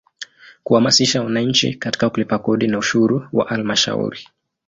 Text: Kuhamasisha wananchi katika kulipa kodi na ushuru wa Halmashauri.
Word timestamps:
Kuhamasisha 0.63 1.23
wananchi 1.23 1.73
katika 1.75 2.09
kulipa 2.09 2.39
kodi 2.39 2.67
na 2.67 2.77
ushuru 2.77 3.27
wa 3.33 3.45
Halmashauri. 3.47 4.27